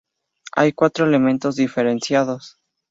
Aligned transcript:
Hay 0.55 0.71
cuatro 0.73 1.05
elementos 1.05 1.55
diferenciados. 1.57 2.57